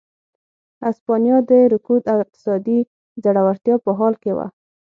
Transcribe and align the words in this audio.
هسپانیا 0.85 1.37
د 1.49 1.51
رکود 1.73 2.03
او 2.11 2.17
اقتصادي 2.25 2.79
ځوړتیا 3.23 3.75
په 3.85 3.91
حال 3.97 4.13
کې 4.23 4.31
وه. 4.37 4.47